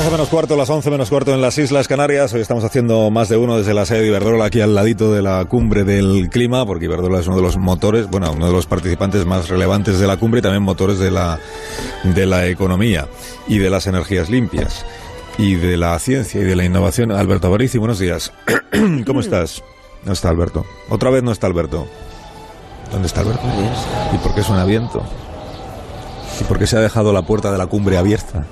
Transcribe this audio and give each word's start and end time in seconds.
12 0.00 0.12
menos 0.12 0.28
cuarto, 0.30 0.56
las 0.56 0.70
11 0.70 0.90
menos 0.90 1.10
cuarto 1.10 1.34
en 1.34 1.42
las 1.42 1.58
Islas 1.58 1.86
Canarias. 1.86 2.32
Hoy 2.32 2.40
estamos 2.40 2.64
haciendo 2.64 3.10
más 3.10 3.28
de 3.28 3.36
uno 3.36 3.58
desde 3.58 3.74
la 3.74 3.84
sede 3.84 4.00
de 4.00 4.06
Iberdrola, 4.06 4.46
aquí 4.46 4.62
al 4.62 4.74
ladito 4.74 5.12
de 5.12 5.20
la 5.20 5.44
cumbre 5.44 5.84
del 5.84 6.30
clima, 6.30 6.64
porque 6.64 6.86
Iberdrola 6.86 7.20
es 7.20 7.26
uno 7.26 7.36
de 7.36 7.42
los 7.42 7.58
motores, 7.58 8.08
bueno, 8.08 8.32
uno 8.32 8.46
de 8.46 8.52
los 8.52 8.64
participantes 8.64 9.26
más 9.26 9.50
relevantes 9.50 9.98
de 9.98 10.06
la 10.06 10.16
cumbre 10.16 10.38
y 10.38 10.42
también 10.42 10.62
motores 10.62 10.98
de 10.98 11.10
la, 11.10 11.38
de 12.02 12.24
la 12.24 12.46
economía 12.46 13.08
y 13.46 13.58
de 13.58 13.68
las 13.68 13.86
energías 13.88 14.30
limpias 14.30 14.86
y 15.36 15.56
de 15.56 15.76
la 15.76 15.98
ciencia 15.98 16.40
y 16.40 16.44
de 16.44 16.56
la 16.56 16.64
innovación. 16.64 17.12
Alberto 17.12 17.48
Avarici, 17.48 17.76
buenos 17.76 17.98
días. 17.98 18.32
¿Cómo 19.06 19.20
estás? 19.20 19.62
No 20.06 20.14
está 20.14 20.30
Alberto. 20.30 20.64
Otra 20.88 21.10
vez 21.10 21.22
no 21.22 21.30
está 21.30 21.46
Alberto. 21.46 21.86
¿Dónde 22.90 23.06
está 23.06 23.20
Alberto? 23.20 23.42
¿Y 24.14 24.16
por 24.16 24.34
qué 24.34 24.42
suena 24.42 24.64
viento? 24.64 25.02
¿Y 26.40 26.44
por 26.44 26.58
qué 26.58 26.66
se 26.66 26.78
ha 26.78 26.80
dejado 26.80 27.12
la 27.12 27.20
puerta 27.20 27.52
de 27.52 27.58
la 27.58 27.66
cumbre 27.66 27.98
abierta? 27.98 28.46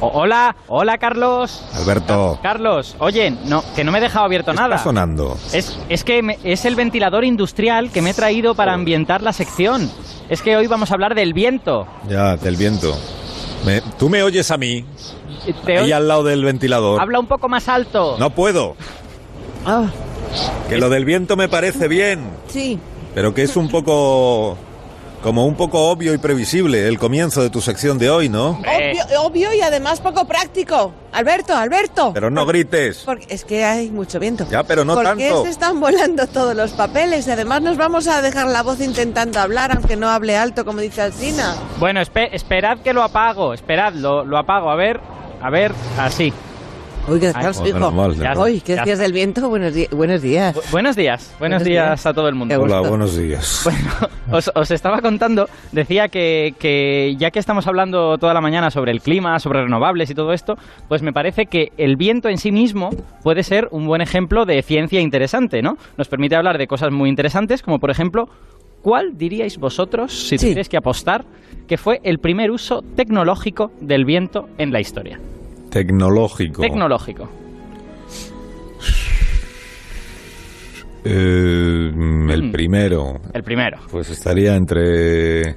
Hola, 0.00 0.56
hola 0.68 0.98
Carlos. 0.98 1.62
Alberto. 1.74 2.38
Carlos, 2.42 2.96
oye, 2.98 3.30
no, 3.46 3.62
que 3.74 3.84
no 3.84 3.92
me 3.92 3.98
he 3.98 4.00
dejado 4.00 4.24
abierto 4.24 4.50
¿Qué 4.52 4.56
nada. 4.56 4.76
está 4.76 4.84
sonando? 4.84 5.36
Es, 5.52 5.78
es 5.88 6.04
que 6.04 6.22
me- 6.22 6.38
es 6.44 6.64
el 6.64 6.74
ventilador 6.76 7.24
industrial 7.24 7.90
que 7.90 8.02
me 8.02 8.10
he 8.10 8.14
traído 8.14 8.54
para 8.54 8.72
ambientar 8.74 9.22
la 9.22 9.32
sección. 9.32 9.90
Es 10.28 10.42
que 10.42 10.56
hoy 10.56 10.66
vamos 10.66 10.90
a 10.90 10.94
hablar 10.94 11.14
del 11.14 11.32
viento. 11.34 11.86
Ya, 12.08 12.36
del 12.36 12.56
viento. 12.56 12.96
Me- 13.64 13.80
¿Tú 13.98 14.08
me 14.08 14.22
oyes 14.22 14.50
a 14.50 14.56
mí? 14.56 14.84
Te 15.64 15.78
Ahí 15.78 15.92
al 15.92 16.08
lado 16.08 16.22
del 16.24 16.44
ventilador. 16.44 17.00
Habla 17.00 17.20
un 17.20 17.26
poco 17.26 17.48
más 17.48 17.68
alto. 17.68 18.16
No 18.18 18.30
puedo. 18.30 18.76
Ah, 19.66 19.86
Que 20.68 20.76
lo 20.78 20.88
del 20.90 21.04
viento 21.04 21.36
me 21.36 21.48
parece 21.48 21.88
bien, 21.88 22.28
sí. 22.48 22.78
pero 23.14 23.32
que 23.34 23.42
es 23.42 23.56
un 23.56 23.68
poco... 23.68 24.56
Como 25.24 25.46
un 25.46 25.54
poco 25.54 25.88
obvio 25.88 26.12
y 26.12 26.18
previsible 26.18 26.86
el 26.86 26.98
comienzo 26.98 27.40
de 27.42 27.48
tu 27.48 27.62
sección 27.62 27.96
de 27.96 28.10
hoy, 28.10 28.28
¿no? 28.28 28.60
Eh. 28.66 28.92
Obvio, 28.92 29.22
obvio 29.22 29.54
y 29.54 29.62
además 29.62 29.98
poco 30.02 30.26
práctico. 30.26 30.92
Alberto, 31.12 31.56
Alberto. 31.56 32.10
Pero 32.12 32.28
no 32.28 32.44
grites. 32.44 33.04
Porque 33.06 33.24
es 33.30 33.42
que 33.46 33.64
hay 33.64 33.90
mucho 33.90 34.20
viento. 34.20 34.46
Ya, 34.50 34.64
pero 34.64 34.84
no 34.84 34.92
¿Por 34.94 35.04
tanto. 35.04 35.42
se 35.44 35.48
están 35.48 35.80
volando 35.80 36.26
todos 36.26 36.54
los 36.54 36.72
papeles? 36.72 37.26
Y 37.26 37.30
además 37.30 37.62
nos 37.62 37.78
vamos 37.78 38.06
a 38.06 38.20
dejar 38.20 38.48
la 38.48 38.62
voz 38.62 38.82
intentando 38.82 39.40
hablar, 39.40 39.72
aunque 39.74 39.96
no 39.96 40.10
hable 40.10 40.36
alto, 40.36 40.66
como 40.66 40.80
dice 40.82 41.00
Alcina. 41.00 41.54
Bueno, 41.80 42.02
espe- 42.02 42.28
esperad 42.32 42.80
que 42.80 42.92
lo 42.92 43.02
apago. 43.02 43.54
Esperad, 43.54 43.94
lo, 43.94 44.26
lo 44.26 44.36
apago. 44.36 44.70
A 44.70 44.76
ver, 44.76 45.00
a 45.40 45.48
ver, 45.48 45.72
así. 45.98 46.34
Uy, 47.06 47.20
qué 47.20 47.26
Ay, 47.26 47.32
descanso, 47.34 47.62
oh, 47.62 47.66
hijo. 48.48 48.64
¿qué 48.64 48.76
decías 48.76 48.98
del 48.98 49.12
viento? 49.12 49.46
Buenos, 49.50 49.74
días. 49.74 49.90
Bu- 49.90 49.90
buenos 49.98 50.22
días, 50.22 50.56
buenos, 50.70 51.38
Buenos 51.38 51.64
días, 51.64 51.86
días. 51.90 52.06
a 52.06 52.14
todo 52.14 52.28
el 52.28 52.34
mundo. 52.34 52.58
Hola, 52.58 52.80
buenos 52.80 53.16
días. 53.16 53.62
Bueno, 54.28 54.38
os, 54.38 54.50
os 54.54 54.70
estaba 54.70 55.02
contando, 55.02 55.46
decía 55.72 56.08
que, 56.08 56.54
que 56.58 57.14
ya 57.18 57.30
que 57.30 57.38
estamos 57.38 57.66
hablando 57.66 58.16
toda 58.16 58.32
la 58.32 58.40
mañana 58.40 58.70
sobre 58.70 58.90
el 58.90 59.02
clima, 59.02 59.38
sobre 59.38 59.62
renovables 59.62 60.08
y 60.10 60.14
todo 60.14 60.32
esto, 60.32 60.56
pues 60.88 61.02
me 61.02 61.12
parece 61.12 61.44
que 61.44 61.72
el 61.76 61.96
viento 61.96 62.30
en 62.30 62.38
sí 62.38 62.50
mismo 62.50 62.88
puede 63.22 63.42
ser 63.42 63.68
un 63.70 63.86
buen 63.86 64.00
ejemplo 64.00 64.46
de 64.46 64.62
ciencia 64.62 65.00
interesante, 65.00 65.60
¿no? 65.60 65.76
Nos 65.98 66.08
permite 66.08 66.36
hablar 66.36 66.56
de 66.56 66.66
cosas 66.66 66.90
muy 66.90 67.10
interesantes, 67.10 67.60
como 67.62 67.78
por 67.80 67.90
ejemplo, 67.90 68.30
¿cuál 68.80 69.18
diríais 69.18 69.58
vosotros, 69.58 70.10
si 70.12 70.38
Sí. 70.38 70.46
tuvierais 70.46 70.70
que 70.70 70.78
apostar, 70.78 71.26
que 71.68 71.76
fue 71.76 72.00
el 72.02 72.18
primer 72.18 72.50
uso 72.50 72.82
tecnológico 72.96 73.72
del 73.82 74.06
viento 74.06 74.48
en 74.56 74.72
la 74.72 74.80
historia? 74.80 75.20
Tecnológico. 75.74 76.62
Tecnológico. 76.62 77.28
Eh, 81.04 81.90
el 82.30 82.42
Mm. 82.44 82.52
primero. 82.52 83.20
El 83.32 83.42
primero. 83.42 83.78
Pues 83.90 84.08
estaría 84.10 84.54
entre... 84.54 85.56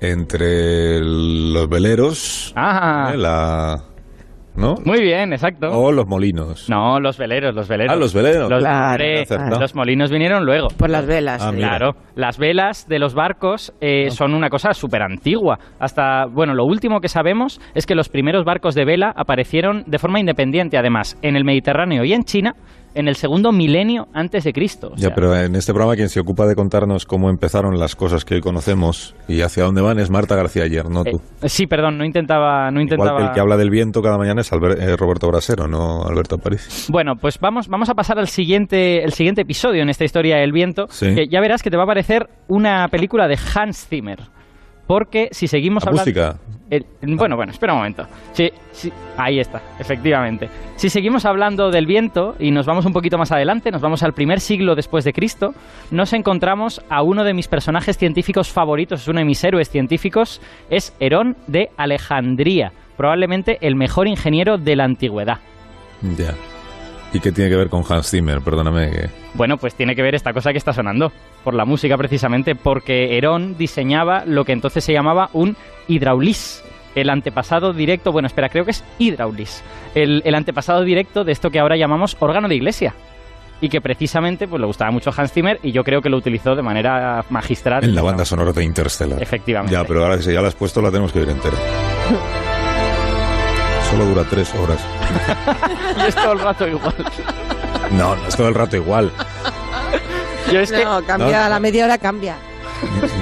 Entre 0.00 1.00
los 1.00 1.68
veleros. 1.68 2.52
Ah, 2.56 3.12
¿eh? 3.14 3.16
La... 3.16 3.84
¿No? 4.58 4.74
muy 4.84 5.00
bien, 5.00 5.32
exacto. 5.32 5.68
O 5.68 5.92
los 5.92 6.06
molinos. 6.06 6.68
No, 6.68 6.98
los 7.00 7.16
veleros, 7.16 7.54
los 7.54 7.68
veleros. 7.68 7.94
Ah, 7.94 7.98
los 7.98 8.12
veleros. 8.12 8.50
Los, 8.50 8.60
Claro, 8.60 9.04
molinos 9.74 10.10
vinieron 10.10 10.44
luego. 10.44 10.68
Por 10.76 10.90
las 10.90 11.06
velas. 11.06 11.42
Ah. 11.42 11.52
Claro, 11.54 11.92
las 12.14 12.38
velas 12.38 12.86
de 12.88 12.98
los 12.98 13.14
barcos 13.14 13.72
eh, 13.80 14.10
son 14.10 14.34
una 14.34 14.50
cosa 14.50 14.74
súper 14.74 15.02
antigua. 15.02 15.58
Hasta, 15.78 16.26
bueno, 16.26 16.54
lo 16.54 16.64
último 16.64 17.00
que 17.00 17.08
sabemos 17.08 17.60
es 17.74 17.86
que 17.86 17.94
los 17.94 18.08
primeros 18.08 18.44
barcos 18.44 18.74
de 18.74 18.84
vela 18.84 19.12
aparecieron 19.14 19.84
de 19.86 19.98
forma 19.98 20.20
independiente, 20.20 20.76
además, 20.76 21.16
en 21.22 21.36
el 21.36 21.44
Mediterráneo 21.44 22.04
y 22.04 22.12
en 22.12 22.24
China 22.24 22.54
en 22.94 23.08
el 23.08 23.16
segundo 23.16 23.52
milenio 23.52 24.08
antes 24.12 24.44
de 24.44 24.52
Cristo. 24.52 24.92
O 24.92 24.96
Ya, 24.96 25.14
pero 25.14 25.34
en 25.36 25.54
este 25.54 25.72
programa 25.72 25.96
quien 25.96 26.08
se 26.08 26.20
ocupa 26.20 26.46
de 26.46 26.54
contarnos 26.54 27.06
cómo 27.06 27.30
empezaron 27.30 27.78
las 27.78 27.96
cosas 27.96 28.24
que 28.24 28.34
hoy 28.34 28.40
conocemos 28.40 29.14
y 29.28 29.42
hacia 29.42 29.64
dónde 29.64 29.80
van 29.82 29.98
es 29.98 30.10
Marta 30.10 30.36
García 30.36 30.64
Ayer, 30.64 30.88
no 30.88 31.04
tú. 31.04 31.20
eh, 31.42 31.48
sí, 31.48 31.66
perdón, 31.66 31.98
no 31.98 32.04
intentaba, 32.04 32.70
no 32.70 32.80
intentaba. 32.80 33.26
el 33.26 33.32
que 33.32 33.40
habla 33.40 33.56
del 33.56 33.70
viento 33.70 34.02
cada 34.02 34.18
mañana 34.18 34.40
es 34.40 34.50
eh, 34.52 34.96
Roberto 34.96 35.28
Brasero, 35.28 35.68
no 35.68 36.02
Alberto 36.04 36.38
París. 36.38 36.86
Bueno, 36.90 37.16
pues 37.16 37.38
vamos, 37.38 37.68
vamos 37.68 37.88
a 37.88 37.94
pasar 37.94 38.18
al 38.18 38.28
siguiente, 38.28 39.04
el 39.04 39.12
siguiente 39.12 39.42
episodio 39.42 39.82
en 39.82 39.88
esta 39.88 40.04
historia 40.04 40.36
del 40.38 40.52
viento. 40.52 40.86
Sí. 40.90 41.14
Que 41.14 41.28
ya 41.28 41.40
verás 41.40 41.62
que 41.62 41.70
te 41.70 41.76
va 41.76 41.84
a 41.84 41.86
parecer 41.86 42.28
una 42.48 42.88
película 42.88 43.28
de 43.28 43.38
Hans 43.54 43.86
Zimmer. 43.88 44.18
Porque 44.88 45.28
si 45.30 45.46
seguimos 45.46 45.84
La 45.84 45.90
hablando. 45.90 46.10
música. 46.10 46.38
El- 46.70 46.84
bueno, 47.16 47.36
bueno, 47.36 47.52
espera 47.52 47.72
un 47.72 47.78
momento. 47.78 48.06
Sí, 48.32 48.50
sí, 48.72 48.92
ahí 49.16 49.38
está, 49.38 49.62
efectivamente. 49.78 50.48
Si 50.76 50.90
seguimos 50.90 51.24
hablando 51.24 51.70
del 51.70 51.86
viento 51.86 52.34
y 52.38 52.50
nos 52.50 52.66
vamos 52.66 52.84
un 52.84 52.92
poquito 52.92 53.16
más 53.16 53.30
adelante, 53.32 53.70
nos 53.70 53.80
vamos 53.80 54.02
al 54.02 54.12
primer 54.12 54.40
siglo 54.40 54.74
después 54.74 55.04
de 55.04 55.12
Cristo, 55.12 55.54
nos 55.90 56.12
encontramos 56.12 56.82
a 56.90 57.02
uno 57.02 57.22
de 57.24 57.32
mis 57.32 57.48
personajes 57.48 57.96
científicos 57.96 58.50
favoritos, 58.50 59.02
es 59.02 59.08
uno 59.08 59.20
de 59.20 59.24
mis 59.24 59.42
héroes 59.44 59.70
científicos, 59.70 60.40
es 60.68 60.94
Herón 61.00 61.36
de 61.46 61.70
Alejandría, 61.76 62.72
probablemente 62.96 63.58
el 63.60 63.76
mejor 63.76 64.08
ingeniero 64.08 64.58
de 64.58 64.76
la 64.76 64.84
antigüedad. 64.84 65.38
Ya. 66.16 66.34
¿Y 67.12 67.20
qué 67.20 67.32
tiene 67.32 67.50
que 67.50 67.56
ver 67.56 67.68
con 67.68 67.82
Hans 67.88 68.10
Zimmer? 68.10 68.40
Perdóname 68.40 68.90
que... 68.90 69.10
Bueno, 69.34 69.56
pues 69.56 69.74
tiene 69.74 69.96
que 69.96 70.02
ver 70.02 70.14
esta 70.14 70.32
cosa 70.32 70.52
que 70.52 70.58
está 70.58 70.72
sonando, 70.72 71.10
por 71.42 71.54
la 71.54 71.64
música 71.64 71.96
precisamente, 71.96 72.54
porque 72.54 73.16
Herón 73.16 73.56
diseñaba 73.56 74.24
lo 74.26 74.44
que 74.44 74.52
entonces 74.52 74.84
se 74.84 74.92
llamaba 74.92 75.30
un 75.32 75.56
hidraulis, 75.86 76.62
el 76.94 77.08
antepasado 77.08 77.72
directo, 77.72 78.12
bueno, 78.12 78.26
espera, 78.26 78.48
creo 78.48 78.64
que 78.64 78.72
es 78.72 78.84
hidraulis, 78.98 79.62
el, 79.94 80.22
el 80.24 80.34
antepasado 80.34 80.82
directo 80.82 81.24
de 81.24 81.32
esto 81.32 81.50
que 81.50 81.58
ahora 81.58 81.76
llamamos 81.76 82.16
órgano 82.20 82.48
de 82.48 82.56
iglesia. 82.56 82.94
Y 83.60 83.70
que 83.70 83.80
precisamente 83.80 84.46
pues 84.46 84.60
le 84.60 84.68
gustaba 84.68 84.92
mucho 84.92 85.10
Hans 85.16 85.32
Zimmer 85.32 85.58
y 85.64 85.72
yo 85.72 85.82
creo 85.82 86.00
que 86.00 86.08
lo 86.08 86.16
utilizó 86.16 86.54
de 86.54 86.62
manera 86.62 87.24
magistral. 87.28 87.82
En 87.82 87.92
la 87.92 88.02
banda 88.02 88.24
sonora 88.24 88.52
de 88.52 88.62
Interstellar. 88.62 89.20
Efectivamente. 89.20 89.72
Ya, 89.72 89.82
pero 89.82 90.04
ahora 90.04 90.16
que 90.16 90.32
ya 90.32 90.40
la 90.40 90.46
has 90.46 90.54
puesto 90.54 90.80
la 90.80 90.90
tenemos 90.90 91.10
que 91.10 91.18
ver 91.18 91.30
entera. 91.30 91.56
Solo 93.90 94.04
dura 94.04 94.24
tres 94.28 94.54
horas. 94.54 94.78
Y 95.98 96.08
es 96.08 96.14
todo 96.14 96.32
el 96.32 96.40
rato 96.40 96.66
igual. 96.68 96.94
No, 97.92 98.14
no 98.16 98.26
es 98.28 98.36
todo 98.36 98.48
el 98.48 98.54
rato 98.54 98.76
igual. 98.76 99.10
Yo 100.52 100.60
es 100.60 100.70
que 100.70 100.84
No, 100.84 101.02
cambia, 101.04 101.38
No. 101.40 101.44
a 101.44 101.48
la 101.48 101.60
media 101.60 101.84
hora 101.84 101.98
cambia. 101.98 102.36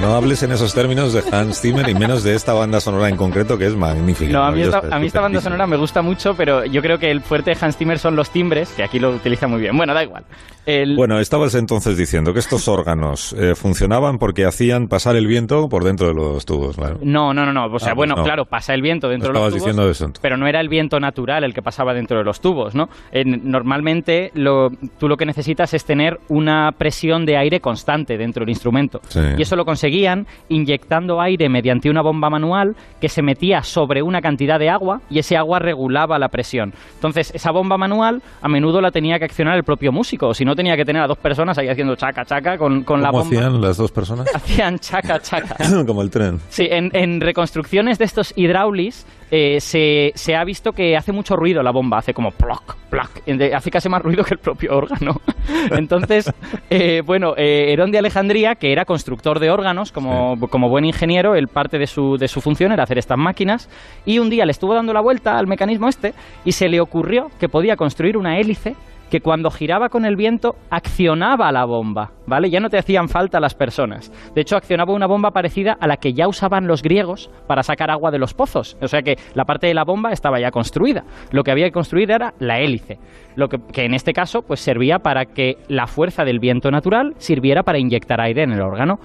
No 0.01 0.13
hables 0.15 0.43
en 0.43 0.51
esos 0.51 0.73
términos 0.73 1.13
de 1.13 1.23
Hans 1.35 1.59
Zimmer 1.61 1.87
y 1.89 1.95
menos 1.95 2.23
de 2.23 2.35
esta 2.35 2.53
banda 2.53 2.79
sonora 2.79 3.09
en 3.09 3.15
concreto 3.17 3.57
que 3.57 3.65
es 3.65 3.75
magnífica. 3.75 4.31
No, 4.31 4.43
a 4.43 4.51
mí, 4.51 4.61
esta, 4.61 4.77
maravillosa, 4.77 4.95
a 4.95 4.99
mí 4.99 5.07
esta 5.07 5.21
banda 5.21 5.41
sonora 5.41 5.67
me 5.67 5.77
gusta 5.77 6.01
mucho, 6.01 6.35
pero 6.35 6.65
yo 6.65 6.81
creo 6.81 6.99
que 6.99 7.09
el 7.09 7.21
fuerte 7.21 7.51
de 7.51 7.57
Hans 7.59 7.77
Zimmer 7.77 7.97
son 7.99 8.15
los 8.15 8.29
timbres, 8.29 8.69
que 8.69 8.83
aquí 8.83 8.99
lo 8.99 9.11
utiliza 9.11 9.47
muy 9.47 9.59
bien. 9.59 9.75
Bueno, 9.75 9.93
da 9.93 10.03
igual. 10.03 10.23
El- 10.65 10.95
Bueno, 10.97 11.19
estabas 11.19 11.55
entonces 11.55 11.97
diciendo 11.97 12.33
que 12.33 12.39
estos 12.39 12.67
órganos 12.67 13.33
eh, 13.39 13.55
funcionaban 13.55 14.17
porque 14.17 14.45
hacían 14.45 14.87
pasar 14.89 15.15
el 15.15 15.25
viento 15.25 15.69
por 15.69 15.83
dentro 15.85 16.07
de 16.09 16.13
los 16.13 16.45
tubos, 16.45 16.75
claro. 16.75 16.99
No, 17.01 17.33
no, 17.33 17.45
no, 17.45 17.53
no. 17.53 17.65
O 17.67 17.79
sea, 17.79 17.91
Ah, 17.91 17.95
pues 17.95 17.95
bueno, 17.95 18.15
no. 18.17 18.23
claro, 18.23 18.45
pasa 18.45 18.73
el 18.73 18.81
viento 18.81 19.07
dentro 19.07 19.29
de 19.29 19.33
Estabas 19.33 19.53
los 19.53 19.61
tubos. 19.63 19.75
diciendo 19.75 19.89
eso. 19.89 20.11
Pero 20.21 20.35
no 20.37 20.45
era 20.45 20.59
el 20.59 20.67
viento 20.69 20.99
natural 20.99 21.43
el 21.45 21.53
que 21.53 21.61
pasaba 21.61 21.93
dentro 21.93 22.17
de 22.17 22.25
los 22.25 22.41
tubos, 22.41 22.75
¿no? 22.75 22.89
En- 23.11 23.49
normalmente 23.49 24.31
lo, 24.33 24.69
tú 24.99 25.07
lo 25.07 25.15
que 25.15 25.25
necesitas 25.25 25.73
es 25.73 25.85
tener 25.85 26.19
una 26.27 26.71
presión 26.77 27.25
de 27.25 27.37
aire 27.37 27.61
constante 27.61 28.17
dentro 28.17 28.41
del 28.41 28.49
instrumento. 28.49 28.99
Sí. 29.07 29.19
Y 29.37 29.41
eso 29.47 29.55
lo 29.55 29.65
conseguían 29.65 30.27
inyectando 30.49 31.21
aire 31.21 31.47
mediante 31.49 31.89
una 31.89 32.01
bomba 32.01 32.29
manual 32.29 32.75
que 32.99 33.07
se 33.09 33.21
metía 33.21 33.63
sobre 33.63 34.01
una 34.01 34.19
cantidad 34.21 34.59
de 34.59 34.69
agua 34.69 34.99
y 35.09 35.19
ese 35.19 35.37
agua 35.37 35.59
regulaba 35.59 36.19
la 36.19 36.27
presión. 36.27 36.73
Entonces, 36.95 37.31
esa 37.33 37.51
bomba 37.51 37.77
manual 37.77 38.21
a 38.41 38.49
menudo 38.49 38.81
la 38.81 38.91
tenía 38.91 39.17
que 39.19 39.25
accionar 39.25 39.55
el 39.55 39.63
propio 39.63 39.91
músico, 39.91 40.27
o 40.27 40.33
si 40.33 40.43
no 40.43 40.53
tenía 40.55 40.75
que 40.75 40.83
tener 40.83 41.01
a 41.01 41.07
dos 41.07 41.17
personas 41.17 41.57
ahí 41.57 41.69
haciendo 41.69 41.95
chaca 41.95 42.25
chaca 42.25 42.57
con, 42.57 42.83
con 42.83 43.01
la 43.01 43.09
¿Cómo 43.09 43.23
bomba. 43.23 43.37
hacían 43.37 43.61
las 43.61 43.77
dos 43.77 43.91
personas? 43.91 44.27
Hacían 44.35 44.79
chaca 44.79 45.19
chaca. 45.19 45.55
Como 45.87 46.01
el 46.01 46.09
tren. 46.09 46.39
Sí, 46.49 46.67
en, 46.69 46.89
en 46.93 47.21
reconstrucciones 47.21 47.97
de 47.97 48.05
estos 48.05 48.33
hidráulis 48.35 49.05
eh, 49.29 49.59
se, 49.59 50.11
se 50.15 50.35
ha 50.35 50.43
visto 50.45 50.71
que 50.71 50.95
hace 50.95 51.11
mucho 51.11 51.35
ruido 51.35 51.61
la 51.61 51.71
bomba, 51.71 51.97
hace 51.97 52.13
como 52.13 52.31
ploc, 52.31 52.77
ploc, 52.89 53.09
hace 53.53 53.71
casi 53.71 53.89
más 53.89 54.01
ruido 54.01 54.23
que 54.23 54.35
el 54.35 54.39
propio 54.39 54.77
órgano. 54.77 55.19
Entonces, 55.71 56.31
eh, 56.69 57.01
bueno, 57.05 57.33
eh, 57.35 57.73
Herón 57.73 57.91
de 57.91 57.97
Alejandría, 57.97 58.55
que 58.55 58.71
era 58.71 58.85
constructor 58.85 59.36
de 59.39 59.49
órganos, 59.49 59.91
como, 59.91 60.39
como 60.49 60.69
buen 60.69 60.85
ingeniero, 60.85 61.35
él 61.35 61.47
parte 61.47 61.77
de 61.77 61.87
su, 61.87 62.17
de 62.17 62.27
su 62.27 62.41
función 62.41 62.71
era 62.71 62.83
hacer 62.83 62.97
estas 62.97 63.17
máquinas, 63.17 63.69
y 64.05 64.19
un 64.19 64.29
día 64.29 64.45
le 64.45 64.51
estuvo 64.51 64.73
dando 64.73 64.93
la 64.93 65.01
vuelta 65.01 65.37
al 65.37 65.47
mecanismo 65.47 65.87
este 65.87 66.13
y 66.45 66.51
se 66.51 66.69
le 66.69 66.79
ocurrió 66.79 67.27
que 67.39 67.49
podía 67.49 67.75
construir 67.75 68.17
una 68.17 68.37
hélice 68.37 68.75
que 69.09 69.21
cuando 69.21 69.49
giraba 69.49 69.89
con 69.89 70.05
el 70.05 70.15
viento 70.15 70.55
accionaba 70.69 71.51
la 71.51 71.65
bomba, 71.65 72.11
¿vale? 72.25 72.49
Ya 72.49 72.59
no 72.59 72.69
te 72.69 72.77
hacían 72.77 73.07
falta 73.07 73.39
las 73.39 73.55
personas. 73.55 74.11
De 74.33 74.41
hecho, 74.41 74.57
accionaba 74.57 74.93
una 74.93 75.07
bomba 75.07 75.31
parecida 75.31 75.77
a 75.79 75.87
la 75.87 75.97
que 75.97 76.13
ya 76.13 76.27
usaban 76.27 76.67
los 76.67 76.81
griegos 76.81 77.29
para 77.47 77.63
sacar 77.63 77.89
agua 77.89 78.11
de 78.11 78.19
los 78.19 78.33
pozos. 78.33 78.77
O 78.81 78.87
sea 78.87 79.01
que 79.01 79.15
la 79.33 79.45
parte 79.45 79.67
de 79.67 79.73
la 79.73 79.83
bomba 79.83 80.11
estaba 80.11 80.39
ya 80.39 80.51
construida. 80.51 81.03
Lo 81.31 81.43
que 81.43 81.51
había 81.51 81.65
que 81.65 81.71
construir 81.71 82.11
era 82.11 82.33
la 82.39 82.59
hélice, 82.59 82.97
lo 83.35 83.47
que, 83.47 83.57
que 83.71 83.85
en 83.85 83.93
este 83.93 84.13
caso 84.13 84.41
pues 84.41 84.59
servía 84.59 84.99
para 84.99 85.25
que 85.25 85.55
la 85.67 85.87
fuerza 85.87 86.23
del 86.23 86.39
viento 86.39 86.69
natural 86.71 87.13
sirviera 87.17 87.63
para 87.63 87.79
inyectar 87.79 88.19
aire 88.21 88.43
en 88.43 88.51
el 88.51 88.61
órgano. 88.61 88.99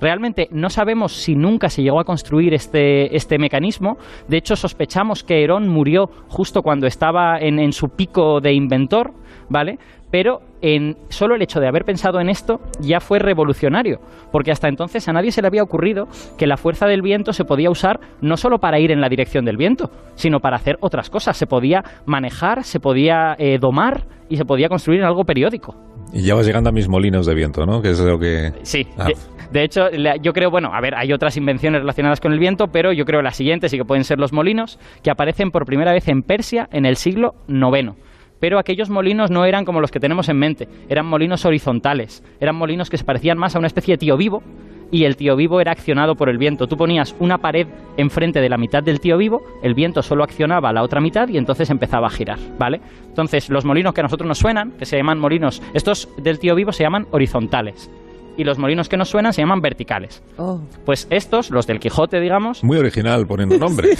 Realmente 0.00 0.48
no 0.50 0.70
sabemos 0.70 1.12
si 1.12 1.34
nunca 1.34 1.68
se 1.68 1.82
llegó 1.82 2.00
a 2.00 2.04
construir 2.04 2.54
este, 2.54 3.14
este 3.16 3.38
mecanismo. 3.38 3.96
De 4.28 4.36
hecho, 4.36 4.56
sospechamos 4.56 5.24
que 5.24 5.42
Herón 5.42 5.68
murió 5.68 6.06
justo 6.28 6.62
cuando 6.62 6.86
estaba 6.86 7.38
en, 7.38 7.58
en 7.58 7.72
su 7.72 7.88
pico 7.88 8.40
de 8.40 8.52
inventor, 8.52 9.12
¿vale? 9.48 9.78
Pero 10.10 10.40
en 10.62 10.96
solo 11.08 11.34
el 11.34 11.42
hecho 11.42 11.60
de 11.60 11.68
haber 11.68 11.84
pensado 11.84 12.20
en 12.20 12.28
esto 12.28 12.60
ya 12.80 13.00
fue 13.00 13.18
revolucionario, 13.18 13.98
porque 14.32 14.50
hasta 14.50 14.68
entonces 14.68 15.06
a 15.08 15.12
nadie 15.12 15.30
se 15.30 15.42
le 15.42 15.48
había 15.48 15.62
ocurrido 15.62 16.06
que 16.38 16.46
la 16.46 16.56
fuerza 16.56 16.86
del 16.86 17.02
viento 17.02 17.32
se 17.32 17.44
podía 17.44 17.70
usar 17.70 18.00
no 18.22 18.36
solo 18.36 18.58
para 18.58 18.80
ir 18.80 18.90
en 18.90 19.00
la 19.00 19.08
dirección 19.08 19.44
del 19.44 19.56
viento, 19.56 19.90
sino 20.14 20.40
para 20.40 20.56
hacer 20.56 20.76
otras 20.80 21.10
cosas. 21.10 21.36
Se 21.36 21.46
podía 21.46 21.82
manejar, 22.06 22.64
se 22.64 22.80
podía 22.80 23.36
eh, 23.38 23.58
domar 23.60 24.04
y 24.28 24.36
se 24.36 24.44
podía 24.44 24.68
construir 24.68 25.00
en 25.00 25.06
algo 25.06 25.24
periódico. 25.24 25.74
Y 26.12 26.22
ya 26.22 26.34
vas 26.34 26.46
llegando 26.46 26.70
a 26.70 26.72
mis 26.72 26.88
molinos 26.88 27.26
de 27.26 27.34
viento, 27.34 27.66
¿no? 27.66 27.82
Que 27.82 27.90
es 27.90 28.00
lo 28.00 28.18
que... 28.18 28.52
Sí, 28.62 28.86
Ah. 28.96 29.08
de, 29.52 29.62
hecho, 29.62 29.90
yo 30.22 30.32
creo, 30.32 30.50
bueno, 30.50 30.70
a 30.72 30.80
ver, 30.80 30.94
hay 30.94 31.12
otras 31.12 31.36
invenciones 31.36 31.80
relacionadas 31.80 32.20
con 32.20 32.32
el 32.32 32.38
viento, 32.38 32.68
pero 32.68 32.92
yo 32.92 33.04
creo 33.04 33.22
las 33.22 33.36
siguientes 33.36 33.72
y 33.72 33.78
que 33.78 33.84
pueden 33.84 34.04
ser 34.04 34.18
los 34.18 34.32
molinos, 34.32 34.78
que 35.02 35.10
aparecen 35.10 35.50
por 35.50 35.64
primera 35.66 35.92
vez 35.92 36.08
en 36.08 36.22
Persia 36.22 36.68
en 36.72 36.86
el 36.86 36.96
siglo 36.96 37.34
IX. 37.48 37.92
Pero 38.40 38.58
aquellos 38.58 38.88
molinos 38.88 39.30
no 39.30 39.44
eran 39.44 39.64
como 39.64 39.80
los 39.80 39.90
que 39.90 40.00
tenemos 40.00 40.28
en 40.28 40.38
mente, 40.38 40.68
eran 40.88 41.06
molinos 41.06 41.44
horizontales, 41.44 42.22
eran 42.40 42.56
molinos 42.56 42.88
que 42.88 42.96
se 42.96 43.04
parecían 43.04 43.36
más 43.36 43.56
a 43.56 43.58
una 43.58 43.66
especie 43.66 43.94
de 43.94 43.98
tío 43.98 44.16
vivo, 44.16 44.42
y 44.90 45.04
el 45.04 45.16
tío 45.16 45.36
vivo 45.36 45.60
era 45.60 45.72
accionado 45.72 46.14
por 46.14 46.28
el 46.28 46.38
viento. 46.38 46.66
Tú 46.66 46.76
ponías 46.76 47.14
una 47.18 47.38
pared 47.38 47.66
enfrente 47.96 48.40
de 48.40 48.48
la 48.48 48.58
mitad 48.58 48.82
del 48.82 49.00
tío 49.00 49.16
vivo, 49.16 49.42
el 49.62 49.74
viento 49.74 50.02
solo 50.02 50.24
accionaba 50.24 50.72
la 50.72 50.82
otra 50.82 51.00
mitad 51.00 51.28
y 51.28 51.38
entonces 51.38 51.70
empezaba 51.70 52.06
a 52.06 52.10
girar, 52.10 52.38
¿vale? 52.58 52.80
Entonces, 53.08 53.48
los 53.48 53.64
molinos 53.64 53.94
que 53.94 54.00
a 54.00 54.04
nosotros 54.04 54.28
nos 54.28 54.38
suenan, 54.38 54.72
que 54.72 54.86
se 54.86 54.96
llaman 54.96 55.18
molinos, 55.18 55.62
estos 55.74 56.08
del 56.16 56.38
tío 56.38 56.54
vivo 56.54 56.72
se 56.72 56.84
llaman 56.84 57.06
horizontales. 57.10 57.90
Y 58.38 58.44
los 58.44 58.56
molinos 58.58 58.88
que 58.88 58.96
nos 58.96 59.10
suenan 59.10 59.34
se 59.34 59.42
llaman 59.42 59.60
verticales. 59.60 60.22
Oh. 60.38 60.60
Pues 60.86 61.06
estos, 61.10 61.50
los 61.50 61.66
del 61.66 61.80
Quijote, 61.80 62.20
digamos, 62.20 62.64
Muy 62.64 62.78
original 62.78 63.26
poniendo 63.26 63.58
nombre. 63.58 63.90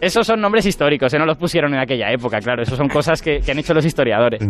esos 0.00 0.26
son 0.26 0.40
nombres 0.40 0.66
históricos, 0.66 1.14
¿eh? 1.14 1.18
no 1.18 1.24
los 1.24 1.38
pusieron 1.38 1.72
en 1.72 1.80
aquella 1.80 2.10
época, 2.10 2.40
claro, 2.40 2.62
esos 2.62 2.76
son 2.76 2.88
cosas 2.88 3.22
que, 3.22 3.40
que 3.40 3.52
han 3.52 3.58
hecho 3.58 3.72
los 3.72 3.86
historiadores. 3.86 4.42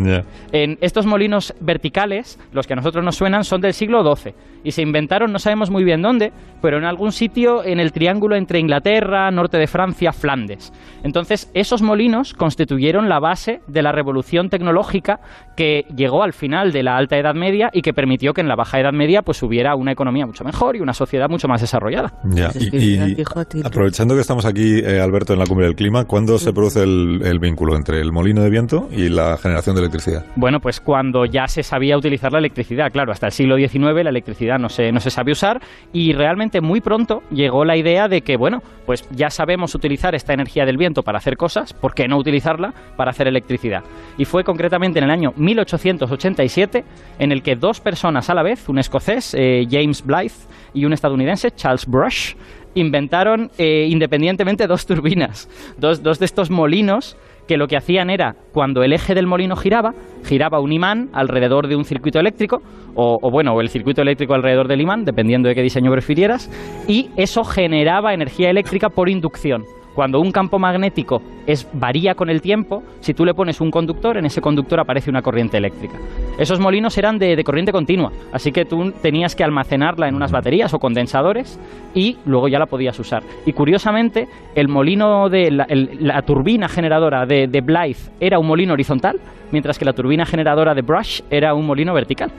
En 0.50 0.78
estos 0.80 1.06
molinos 1.06 1.54
verticales, 1.60 2.40
los 2.52 2.66
que 2.66 2.72
a 2.72 2.76
nosotros 2.76 3.04
nos 3.04 3.14
suenan, 3.14 3.44
son 3.44 3.60
del 3.60 3.74
siglo 3.74 4.02
XII 4.02 4.32
y 4.64 4.70
se 4.72 4.82
inventaron, 4.82 5.32
no 5.32 5.38
sabemos 5.38 5.70
muy 5.70 5.84
bien 5.84 6.02
dónde, 6.02 6.32
pero 6.60 6.78
en 6.78 6.84
algún 6.84 7.12
sitio 7.12 7.64
en 7.64 7.80
el 7.80 7.92
triángulo 7.92 8.36
entre 8.36 8.60
Inglaterra, 8.60 9.30
norte 9.30 9.58
de 9.58 9.66
Francia, 9.66 10.12
Flandes. 10.12 10.72
Entonces, 11.02 11.50
esos 11.54 11.82
molinos 11.82 12.32
constituyeron 12.34 13.08
la 13.08 13.18
base 13.18 13.60
de 13.66 13.82
la 13.82 13.92
revolución 13.92 14.48
tecnológica 14.48 15.20
que 15.56 15.84
llegó 15.94 16.22
al 16.22 16.32
final 16.32 16.72
de 16.72 16.82
la 16.82 16.96
Alta 16.96 17.18
Edad 17.18 17.34
Media 17.34 17.70
y 17.72 17.82
que 17.82 17.92
permitió 17.92 18.32
que 18.32 18.40
en 18.40 18.48
la 18.48 18.56
Baja 18.56 18.80
Edad 18.80 18.92
Media 18.92 19.01
pues 19.22 19.42
hubiera 19.42 19.74
una 19.74 19.92
economía 19.92 20.26
mucho 20.26 20.44
mejor 20.44 20.76
y 20.76 20.80
una 20.80 20.94
sociedad 20.94 21.28
mucho 21.28 21.48
más 21.48 21.60
desarrollada. 21.60 22.12
Ya, 22.24 22.50
Pues 22.50 22.56
es 22.56 22.66
y, 22.66 22.70
que 22.70 22.78
y 22.78 23.62
aprovechando 23.64 24.14
que 24.14 24.20
estamos 24.20 24.44
aquí, 24.44 24.78
eh, 24.78 25.00
Alberto, 25.00 25.32
en 25.32 25.38
la 25.38 25.46
cumbre 25.46 25.66
del 25.66 25.74
clima, 25.74 26.04
¿cuándo 26.04 26.38
se 26.38 26.52
produce 26.52 26.82
el, 26.82 27.20
el 27.24 27.38
vínculo 27.38 27.76
entre 27.76 28.00
el 28.00 28.12
molino 28.12 28.42
de 28.42 28.50
viento 28.50 28.88
y 28.90 29.08
la 29.08 29.36
generación 29.36 29.76
de 29.76 29.82
electricidad? 29.82 30.24
Bueno, 30.36 30.60
pues 30.60 30.80
cuando 30.80 31.24
ya 31.24 31.46
se 31.48 31.62
sabía 31.62 31.96
utilizar 31.96 32.32
la 32.32 32.38
electricidad, 32.38 32.90
claro, 32.90 33.12
hasta 33.12 33.26
el 33.26 33.32
siglo 33.32 33.56
XIX 33.56 34.02
la 34.02 34.10
electricidad 34.10 34.58
no 34.58 34.68
se, 34.68 34.92
no 34.92 35.00
se 35.00 35.10
sabía 35.10 35.32
usar 35.32 35.60
y 35.92 36.12
realmente 36.12 36.60
muy 36.60 36.80
pronto 36.80 37.22
llegó 37.30 37.64
la 37.64 37.76
idea 37.76 38.08
de 38.08 38.22
que, 38.22 38.36
bueno, 38.36 38.62
pues 38.86 39.08
ya 39.10 39.30
sabemos 39.30 39.74
utilizar 39.74 40.14
esta 40.14 40.32
energía 40.32 40.64
del 40.64 40.76
viento 40.76 41.02
para 41.02 41.18
hacer 41.18 41.36
cosas, 41.36 41.72
¿por 41.72 41.94
qué 41.94 42.08
no 42.08 42.18
utilizarla 42.18 42.72
para 42.96 43.10
hacer 43.10 43.28
electricidad? 43.28 43.84
Y 44.18 44.24
fue 44.24 44.44
concretamente 44.44 44.98
en 44.98 45.04
el 45.04 45.10
año 45.10 45.32
1887 45.36 46.84
en 47.18 47.32
el 47.32 47.42
que 47.42 47.56
dos 47.56 47.80
personas 47.80 48.30
a 48.30 48.34
la 48.34 48.42
vez, 48.42 48.68
un 48.68 48.78
escocés, 48.92 49.34
eh, 49.38 49.66
James 49.70 50.04
Blythe, 50.04 50.34
y 50.74 50.84
un 50.84 50.92
estadounidense, 50.92 51.50
Charles 51.50 51.86
Brush, 51.86 52.34
inventaron 52.74 53.50
eh, 53.56 53.86
independientemente 53.88 54.66
dos 54.66 54.84
turbinas, 54.84 55.48
dos, 55.78 56.02
dos 56.02 56.18
de 56.18 56.26
estos 56.26 56.50
molinos 56.50 57.16
que 57.48 57.56
lo 57.56 57.66
que 57.66 57.76
hacían 57.76 58.10
era, 58.10 58.36
cuando 58.52 58.82
el 58.82 58.92
eje 58.92 59.14
del 59.14 59.26
molino 59.26 59.56
giraba, 59.56 59.94
giraba 60.24 60.60
un 60.60 60.72
imán 60.72 61.08
alrededor 61.12 61.68
de 61.68 61.76
un 61.76 61.84
circuito 61.84 62.20
eléctrico, 62.20 62.62
o, 62.94 63.18
o 63.20 63.30
bueno, 63.30 63.58
el 63.60 63.68
circuito 63.68 64.02
eléctrico 64.02 64.34
alrededor 64.34 64.68
del 64.68 64.80
imán, 64.80 65.04
dependiendo 65.04 65.48
de 65.48 65.54
qué 65.54 65.62
diseño 65.62 65.90
prefirieras, 65.90 66.50
y 66.86 67.10
eso 67.16 67.44
generaba 67.44 68.14
energía 68.14 68.50
eléctrica 68.50 68.90
por 68.90 69.08
inducción. 69.08 69.64
Cuando 69.94 70.20
un 70.20 70.32
campo 70.32 70.58
magnético 70.58 71.22
es, 71.46 71.68
varía 71.72 72.14
con 72.14 72.30
el 72.30 72.40
tiempo, 72.40 72.82
si 73.00 73.14
tú 73.14 73.24
le 73.24 73.34
pones 73.34 73.60
un 73.60 73.70
conductor, 73.70 74.16
en 74.16 74.26
ese 74.26 74.40
conductor 74.40 74.80
aparece 74.80 75.10
una 75.10 75.22
corriente 75.22 75.58
eléctrica. 75.58 75.98
Esos 76.38 76.60
molinos 76.60 76.96
eran 76.96 77.18
de, 77.18 77.42
corriente 77.44 77.72
continua, 77.72 78.10
así 78.32 78.52
que 78.52 78.64
tú 78.64 78.92
tenías 79.02 79.36
que 79.36 79.44
almacenarla 79.44 80.08
en 80.08 80.14
unas 80.14 80.32
baterías 80.32 80.72
o 80.74 80.78
condensadores 80.78 81.58
y 81.94 82.16
luego 82.24 82.48
ya 82.48 82.58
la 82.58 82.66
podías 82.66 82.98
usar. 82.98 83.22
Y 83.44 83.52
curiosamente, 83.52 84.28
el 84.54 84.68
molino 84.68 85.28
de 85.28 85.50
la, 85.50 86.22
turbina 86.22 86.68
generadora 86.68 87.26
de, 87.26 87.48
de 87.48 87.60
Blythe 87.60 88.12
era 88.20 88.38
un 88.38 88.46
molino 88.46 88.72
horizontal, 88.72 89.20
mientras 89.50 89.78
que 89.78 89.84
la 89.84 89.92
turbina 89.92 90.24
generadora 90.24 90.74
de 90.74 90.82
Brush 90.82 91.20
era 91.30 91.54
un 91.54 91.66
molino 91.66 91.92
vertical. 91.92 92.30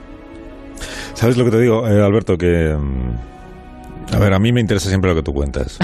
¿Sabes 1.14 1.36
lo 1.36 1.44
que 1.44 1.52
te 1.52 1.60
digo, 1.60 1.86
eh, 1.86 2.02
Alberto? 2.02 2.36
Que. 2.36 2.76
A 4.14 4.18
ver, 4.18 4.32
a 4.32 4.38
mí 4.38 4.52
me 4.52 4.60
interesa 4.60 4.88
siempre 4.88 5.10
lo 5.10 5.16
que 5.16 5.22
tú 5.22 5.34
cuentas. 5.34 5.78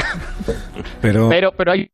Pero. 1.01 1.29
Pero, 1.29 1.53
pero 1.57 1.73
hay... 1.73 1.91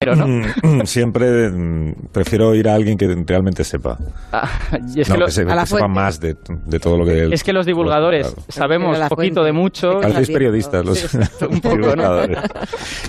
Pero, 0.00 0.14
¿no? 0.14 0.28
mm, 0.28 0.86
Siempre 0.86 1.50
mm, 1.50 1.92
prefiero 2.12 2.54
ir 2.54 2.68
a 2.68 2.74
alguien 2.76 2.96
que 2.96 3.08
realmente 3.26 3.64
sepa. 3.64 3.98
Ah, 4.32 4.48
y 4.94 5.00
es, 5.00 5.08
no, 5.08 5.14
que 5.16 5.20
lo- 5.20 5.26
que, 5.26 5.32
se- 5.32 5.42
a 5.42 5.56
la 5.56 5.62
que 5.62 5.66
sepa 5.70 5.88
más 5.88 6.20
de, 6.20 6.36
de 6.66 6.78
todo 6.78 6.96
lo 6.96 7.04
que. 7.04 7.18
él- 7.24 7.32
es 7.32 7.42
que 7.42 7.52
los 7.52 7.66
divulgadores 7.66 8.28
Claro. 8.28 8.42
sabemos 8.48 8.96
poquito 9.08 9.16
fuente. 9.16 9.40
de 9.42 9.52
mucho. 9.52 9.98
Abierto. 9.98 10.32
periodistas 10.32 10.84
los 10.84 10.98
Sí, 11.00 11.18
un 11.50 11.60
poco, 11.60 11.76
¿no? 11.78 11.82
divulgadores. 11.82 12.38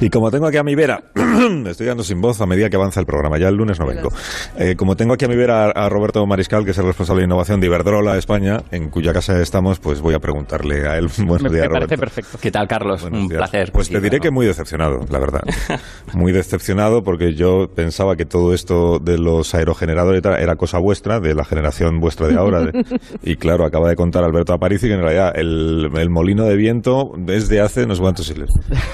Y 0.01 0.09
como 0.09 0.31
tengo 0.31 0.47
aquí 0.47 0.57
a 0.57 0.63
mi 0.63 0.73
vera, 0.73 1.03
estoy 1.67 1.85
dando 1.85 2.03
sin 2.03 2.21
voz 2.21 2.41
a 2.41 2.47
medida 2.47 2.71
que 2.71 2.75
avanza 2.77 2.99
el 2.99 3.05
programa, 3.05 3.37
ya 3.37 3.49
el 3.49 3.55
lunes 3.55 3.79
no 3.79 3.85
vengo. 3.85 4.09
Eh, 4.57 4.75
como 4.75 4.95
tengo 4.95 5.13
aquí 5.13 5.25
a 5.25 5.27
mi 5.27 5.35
vera 5.35 5.65
a, 5.65 5.85
a 5.85 5.89
Roberto 5.89 6.25
Mariscal, 6.25 6.65
que 6.65 6.71
es 6.71 6.77
el 6.79 6.85
responsable 6.87 7.21
de 7.21 7.25
innovación 7.25 7.59
de 7.59 7.67
Iberdrola 7.67 8.17
España, 8.17 8.63
en 8.71 8.89
cuya 8.89 9.13
casa 9.13 9.39
estamos, 9.39 9.79
pues 9.79 10.01
voy 10.01 10.15
a 10.15 10.19
preguntarle 10.19 10.87
a 10.87 10.97
él. 10.97 11.07
Buenos 11.19 11.43
me, 11.43 11.49
días, 11.51 11.67
me 11.67 11.69
parece 11.69 11.95
Roberto. 11.97 11.99
perfecto. 11.99 12.37
¿Qué 12.41 12.49
tal, 12.49 12.67
Carlos? 12.67 13.01
Buenos 13.03 13.19
Un 13.21 13.27
días. 13.27 13.37
placer. 13.37 13.71
Pues 13.71 13.89
te 13.89 13.97
diré 13.97 14.09
bueno. 14.17 14.23
que 14.23 14.31
muy 14.31 14.45
decepcionado, 14.47 15.05
la 15.07 15.19
verdad. 15.19 15.41
Muy 16.13 16.31
decepcionado 16.31 16.78
porque 17.03 17.33
yo 17.33 17.69
pensaba 17.73 18.15
que 18.15 18.25
todo 18.25 18.53
esto 18.53 18.99
de 18.99 19.17
los 19.17 19.53
aerogeneradores 19.53 20.23
era 20.23 20.55
cosa 20.55 20.77
vuestra, 20.79 21.19
de 21.19 21.35
la 21.35 21.43
generación 21.45 21.99
vuestra 21.99 22.27
de 22.27 22.35
ahora. 22.35 22.61
de- 22.61 22.85
y 23.23 23.35
claro, 23.35 23.65
acaba 23.65 23.89
de 23.89 23.95
contar 23.95 24.23
Alberto 24.23 24.53
Aparici 24.53 24.87
que 24.87 24.93
en 24.93 25.01
realidad 25.01 25.33
el, 25.35 25.89
el 25.95 26.09
molino 26.09 26.45
de 26.45 26.55
viento 26.55 27.11
desde 27.17 27.59
hace 27.61 27.85
no 27.85 27.95
sé 27.95 28.01
cuántos 28.01 28.25
siglos. 28.27 28.51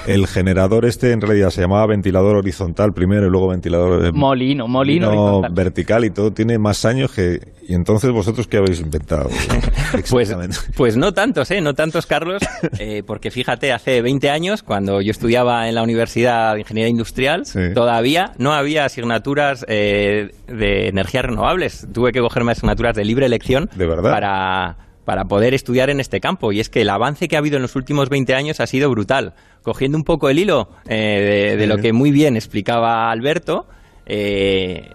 El 0.08 0.28
generador 0.28 0.86
este 0.86 1.12
en 1.12 1.22
realidad 1.22 1.50
se 1.52 1.62
llamaba 1.62 1.86
ventilador 1.88 2.36
horizontal 2.38 2.94
primero 2.94 3.28
y 3.28 3.30
luego 3.30 3.48
ventilador 3.50 4.06
eh, 4.06 4.12
Molino, 4.12 4.68
molino. 4.68 5.08
horizontal. 5.10 5.54
vertical 5.54 6.06
y 6.06 6.10
todo 6.10 6.32
tiene 6.32 6.58
más 6.58 6.86
años 6.86 7.12
que... 7.12 7.40
Y 7.68 7.74
entonces 7.74 8.12
vosotros 8.12 8.48
qué 8.48 8.58
habéis 8.58 8.80
inventado? 8.82 9.30
Pues, 10.10 10.34
pues 10.76 10.98
no 10.98 11.14
tantos, 11.14 11.50
¿eh? 11.52 11.62
No 11.62 11.74
tantos, 11.74 12.06
Carlos, 12.06 12.42
eh, 12.80 13.02
porque 13.08 13.32
fíjate, 13.32 13.72
hace 13.72 14.02
20 14.02 14.30
años, 14.30 14.62
cuando 14.62 15.02
yo 15.02 15.12
estudiaba 15.12 15.68
en 15.70 15.76
la 15.76 15.84
Universidad 15.84 16.54
de 16.54 16.62
Ingeniería 16.62 16.90
Industrial, 16.90 17.46
Sí. 17.46 17.60
Todavía 17.76 18.34
no 18.38 18.54
había 18.54 18.86
asignaturas 18.86 19.66
eh, 19.68 20.32
de 20.48 20.88
energías 20.88 21.26
renovables. 21.26 21.88
Tuve 21.94 22.12
que 22.12 22.20
cogerme 22.20 22.54
asignaturas 22.54 22.96
de 22.96 23.06
libre 23.06 23.26
elección 23.28 23.70
¿De 23.76 23.86
verdad? 23.86 24.12
para 24.12 24.78
para 25.06 25.26
poder 25.26 25.54
estudiar 25.54 25.92
en 25.92 26.00
este 26.00 26.20
campo. 26.20 26.52
Y 26.52 26.60
es 26.60 26.70
que 26.70 26.82
el 26.82 26.90
avance 26.90 27.28
que 27.28 27.36
ha 27.36 27.40
habido 27.40 27.58
en 27.58 27.62
los 27.62 27.76
últimos 27.76 28.10
20 28.10 28.34
años 28.34 28.60
ha 28.60 28.66
sido 28.66 28.90
brutal. 28.90 29.34
Cogiendo 29.62 30.00
un 30.00 30.04
poco 30.04 30.30
el 30.30 30.40
hilo 30.40 30.70
eh, 30.88 31.52
de, 31.52 31.58
de 31.58 31.68
lo 31.68 31.78
que 31.78 31.94
muy 31.94 32.10
bien 32.10 32.36
explicaba 32.36 33.12
Alberto, 33.12 33.68
eh, 34.08 34.90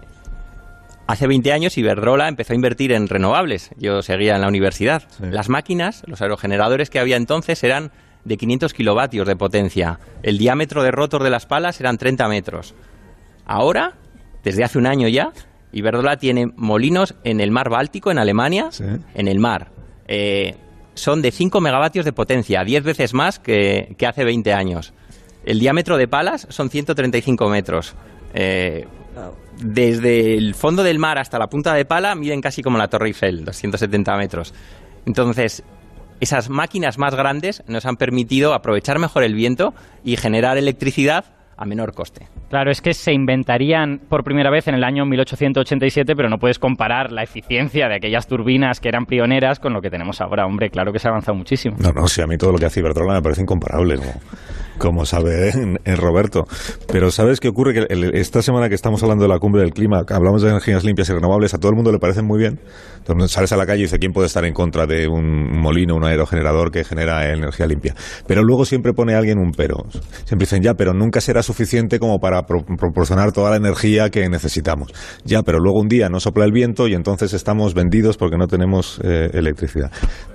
Hace 1.11 1.27
20 1.27 1.51
años 1.51 1.77
Iberdrola 1.77 2.29
empezó 2.29 2.53
a 2.53 2.55
invertir 2.55 2.93
en 2.93 3.09
renovables. 3.09 3.71
Yo 3.77 4.01
seguía 4.01 4.35
en 4.35 4.41
la 4.41 4.47
universidad. 4.47 5.03
Sí. 5.09 5.25
Las 5.29 5.49
máquinas, 5.49 6.03
los 6.07 6.21
aerogeneradores 6.21 6.89
que 6.89 6.99
había 6.99 7.17
entonces 7.17 7.61
eran 7.65 7.91
de 8.25 8.37
500 8.37 8.73
kilovatios 8.73 9.27
de 9.27 9.35
potencia. 9.35 9.99
El 10.23 10.37
diámetro 10.37 10.83
de 10.83 10.91
rotor 10.91 11.23
de 11.23 11.29
las 11.29 11.45
palas 11.45 11.79
eran 11.79 11.97
30 11.97 12.27
metros. 12.27 12.73
Ahora, 13.45 13.93
desde 14.43 14.63
hace 14.63 14.77
un 14.77 14.85
año 14.87 15.07
ya, 15.07 15.31
Iberdrola 15.71 16.17
tiene 16.17 16.51
molinos 16.55 17.15
en 17.23 17.39
el 17.39 17.51
mar 17.51 17.69
Báltico, 17.69 18.11
en 18.11 18.17
Alemania, 18.19 18.67
Sí. 18.71 18.83
en 19.13 19.27
el 19.27 19.39
mar. 19.39 19.69
Eh, 20.07 20.55
son 20.93 21.21
de 21.21 21.31
5 21.31 21.61
megavatios 21.61 22.03
de 22.05 22.11
potencia, 22.13 22.63
10 22.63 22.83
veces 22.83 23.13
más 23.13 23.39
que, 23.39 23.95
que 23.97 24.05
hace 24.05 24.23
20 24.25 24.53
años. 24.53 24.93
El 25.45 25.59
diámetro 25.59 25.97
de 25.97 26.07
palas 26.07 26.45
son 26.49 26.69
135 26.69 27.49
metros. 27.49 27.95
Eh, 28.33 28.85
desde 29.59 30.35
el 30.37 30.55
fondo 30.55 30.83
del 30.83 30.99
mar 30.99 31.17
hasta 31.17 31.37
la 31.39 31.47
punta 31.49 31.73
de 31.73 31.85
pala 31.85 32.15
miden 32.15 32.41
casi 32.41 32.61
como 32.61 32.77
la 32.77 32.87
Torre 32.87 33.07
Eiffel, 33.07 33.45
270 33.45 34.15
metros. 34.17 34.53
Entonces, 35.05 35.63
esas 36.21 36.49
máquinas 36.49 36.97
más 36.97 37.15
grandes 37.15 37.63
nos 37.67 37.85
han 37.85 37.97
permitido 37.97 38.53
aprovechar 38.53 38.99
mejor 38.99 39.23
el 39.23 39.35
viento 39.35 39.73
y 40.03 40.15
generar 40.15 40.57
electricidad 40.57 41.25
a 41.57 41.65
menor 41.65 41.93
coste. 41.93 42.27
Claro, 42.49 42.71
es 42.71 42.81
que 42.81 42.93
se 42.93 43.13
inventarían 43.13 43.99
por 44.09 44.23
primera 44.23 44.49
vez 44.49 44.67
en 44.67 44.75
el 44.75 44.83
año 44.83 45.05
1887, 45.05 46.15
pero 46.15 46.29
no 46.29 46.37
puedes 46.37 46.57
comparar 46.57 47.11
la 47.11 47.23
eficiencia 47.23 47.87
de 47.87 47.95
aquellas 47.95 48.27
turbinas 48.27 48.79
que 48.79 48.89
eran 48.89 49.05
pioneras 49.05 49.59
con 49.59 49.73
lo 49.73 49.81
que 49.81 49.89
tenemos 49.89 50.21
ahora. 50.21 50.45
Hombre, 50.45 50.69
claro 50.69 50.91
que 50.91 50.99
se 50.99 51.07
ha 51.07 51.11
avanzado 51.11 51.35
muchísimo. 51.37 51.77
No, 51.79 51.91
no, 51.91 52.07
sí, 52.07 52.21
a 52.21 52.27
mí 52.27 52.37
todo 52.37 52.51
lo 52.51 52.57
que 52.57 52.65
hace 52.65 52.79
Iberdrola 52.79 53.13
me 53.13 53.21
parece 53.21 53.41
incomparable. 53.41 53.95
¿no? 53.97 54.03
Como 54.81 55.05
sabe 55.05 55.49
en, 55.51 55.97
Roberto. 55.97 56.47
Pero 56.91 57.11
¿sabes 57.11 57.39
qué 57.39 57.49
ocurre? 57.49 57.73
Que 57.73 58.19
esta 58.19 58.41
semana 58.41 58.67
que 58.67 58.73
estamos 58.73 59.03
hablando 59.03 59.23
de 59.23 59.29
la 59.29 59.37
cumbre 59.37 59.61
del 59.61 59.73
clima, 59.73 60.03
hablamos 60.09 60.41
de 60.41 60.49
energías 60.49 60.83
limpias 60.83 61.07
y 61.09 61.13
renovables, 61.13 61.53
a 61.53 61.59
todo 61.59 61.69
el 61.69 61.75
mundo 61.75 61.91
le 61.91 61.99
parecen 61.99 62.25
muy 62.25 62.39
bien. 62.39 62.59
Entonces 62.97 63.31
sales 63.31 63.51
a 63.51 63.57
la 63.57 63.67
calle 63.67 63.81
y 63.81 63.83
dice, 63.83 63.99
¿quién 63.99 64.11
puede 64.11 64.25
estar 64.25 64.43
en 64.43 64.53
contra 64.53 64.87
de 64.87 65.07
un 65.07 65.59
molino, 65.59 65.95
un 65.95 66.03
aerogenerador 66.03 66.71
que 66.71 66.83
genera 66.83 67.31
energía 67.31 67.67
limpia? 67.67 67.95
Pero 68.25 68.43
luego 68.43 68.65
siempre 68.65 68.93
pone 68.93 69.13
alguien 69.13 69.37
un 69.37 69.51
pero. 69.51 69.85
Siempre 70.25 70.45
dicen, 70.45 70.63
ya, 70.63 70.73
pero 70.73 70.93
nunca 70.93 71.21
será 71.21 71.43
suficiente 71.43 71.99
como 71.99 72.19
para 72.19 72.47
proporcionar 72.47 73.31
toda 73.31 73.51
la 73.51 73.57
energía 73.57 74.09
que 74.09 74.27
necesitamos. 74.29 74.91
Ya, 75.23 75.43
pero 75.43 75.59
luego 75.59 75.79
un 75.79 75.89
día 75.89 76.09
no 76.09 76.19
sopla 76.19 76.45
el 76.45 76.51
viento 76.51 76.87
y 76.87 76.95
entonces 76.95 77.33
estamos 77.33 77.75
vendidos 77.75 78.17
porque 78.17 78.37
no 78.37 78.47
tenemos 78.47 78.99
eh, 79.03 79.29
electricidad. 79.33 79.91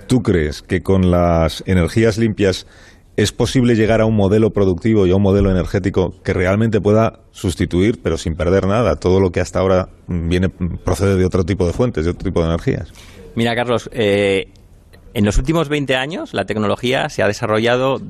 ¿Tú 0.06 0.22
crees 0.22 0.62
que 0.62 0.82
con 0.82 1.10
las 1.10 1.64
energías 1.66 2.16
limpias 2.16 2.66
¿Es 3.16 3.32
posible 3.32 3.76
llegar 3.76 4.02
a 4.02 4.06
un 4.06 4.14
modelo 4.14 4.50
productivo 4.50 5.06
y 5.06 5.11
a 5.11 5.16
un 5.16 5.23
modelo 5.23 5.50
energético 5.50 6.14
que 6.23 6.35
realmente 6.35 6.82
pueda 6.82 7.20
sustituir, 7.30 8.02
pero 8.02 8.18
sin 8.18 8.37
perder 8.37 8.66
nada, 8.66 8.96
todo 8.96 9.20
lo 9.20 9.32
que 9.32 9.40
hasta 9.40 9.58
ahora 9.58 9.88
viene 10.06 10.50
procede 10.50 11.16
de 11.16 11.25
otro 11.25 11.44
tipo 11.44 11.66
de 11.66 11.73
fuentes, 11.73 12.04
de 12.04 12.11
otro 12.11 12.25
tipo 12.25 12.40
de 12.40 12.49
energías? 12.49 12.92
Mira, 13.35 13.54
Carlos, 13.54 13.88
eh, 13.94 14.49
en 15.14 15.25
los 15.25 15.38
últimos 15.38 15.70
20 15.70 15.96
años 15.96 16.35
la 16.35 16.44
tecnología 16.44 17.08
se 17.08 17.23
ha 17.23 17.26
desarrollado 17.26 18.02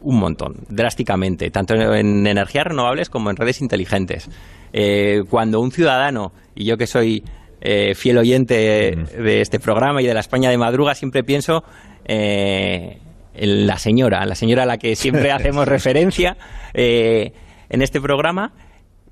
un 0.00 0.18
montón, 0.18 0.56
drásticamente, 0.70 1.50
tanto 1.50 1.74
en 1.74 2.26
energías 2.26 2.66
renovables 2.66 3.10
como 3.10 3.28
en 3.28 3.36
redes 3.36 3.60
inteligentes. 3.60 4.30
Eh, 4.72 5.24
cuando 5.28 5.60
un 5.60 5.72
ciudadano, 5.72 6.32
y 6.54 6.64
yo 6.64 6.78
que 6.78 6.86
soy 6.86 7.22
eh, 7.60 7.94
fiel 7.94 8.16
oyente 8.16 8.54
de 8.54 9.40
este 9.42 9.60
programa 9.60 10.00
y 10.00 10.06
de 10.06 10.14
la 10.14 10.20
España 10.20 10.48
de 10.48 10.56
madruga, 10.56 10.94
siempre 10.94 11.22
pienso 11.22 11.64
la 13.36 13.78
señora, 13.78 14.24
la 14.26 14.34
señora 14.34 14.64
a 14.64 14.66
la 14.66 14.78
que 14.78 14.96
siempre 14.96 15.32
hacemos 15.32 15.66
referencia 15.66 16.36
eh, 16.72 17.32
en 17.68 17.82
este 17.82 18.00
programa, 18.00 18.52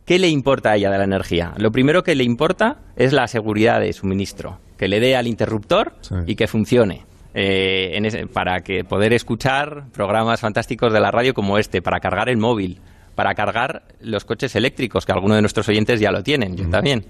¿qué 0.05 0.19
le 0.19 0.29
importa 0.29 0.71
a 0.73 0.76
ella 0.76 0.91
de 0.91 0.99
la 0.99 1.05
energía? 1.05 1.52
Lo 1.57 1.71
primero 1.71 2.02
que 2.02 2.14
le 2.14 2.25
importa 2.25 2.79
es 2.97 3.12
la 3.12 3.26
seguridad 3.26 3.81
de 3.81 3.93
suministro, 3.93 4.59
que 4.76 4.88
le 4.88 5.00
dé 5.00 5.17
al 5.17 5.26
interruptor 5.26 5.95
y 6.26 6.37
que 6.37 6.47
funcione. 6.47 7.05
Eh, 7.35 8.26
para 8.31 8.61
que 8.61 8.85
poder 8.85 9.14
escuchar 9.14 9.85
programas 9.95 10.41
fantásticos 10.41 10.93
de 10.93 11.00
la 11.00 11.11
radio 11.11 11.33
como 11.33 11.57
este, 11.57 11.81
para 11.81 11.99
cargar 11.99 12.29
el 12.29 12.37
móvil, 12.37 12.79
para 13.14 13.35
cargar 13.35 13.85
los 14.00 14.26
coches 14.26 14.55
eléctricos, 14.55 15.07
que 15.07 15.12
algunos 15.12 15.37
de 15.37 15.41
nuestros 15.41 15.67
oyentes 15.69 15.99
ya 15.99 16.11
lo 16.11 16.23
tienen, 16.23 16.57
yo 16.57 16.69
también, 16.69 17.07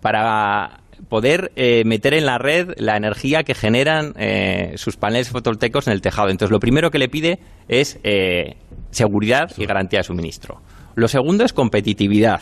para 0.00 0.77
poder 1.08 1.52
eh, 1.56 1.82
meter 1.84 2.14
en 2.14 2.26
la 2.26 2.38
red 2.38 2.72
la 2.76 2.96
energía 2.96 3.42
que 3.42 3.54
generan 3.54 4.14
eh, 4.16 4.74
sus 4.76 4.96
paneles 4.96 5.30
fotovoltaicos 5.30 5.86
en 5.86 5.92
el 5.92 6.00
tejado. 6.00 6.28
Entonces, 6.28 6.52
lo 6.52 6.60
primero 6.60 6.90
que 6.90 6.98
le 6.98 7.08
pide 7.08 7.38
es 7.68 7.98
eh, 8.04 8.56
seguridad 8.90 9.50
y 9.56 9.66
garantía 9.66 10.00
de 10.00 10.04
suministro. 10.04 10.60
Lo 10.94 11.08
segundo 11.08 11.44
es 11.44 11.52
competitividad. 11.52 12.40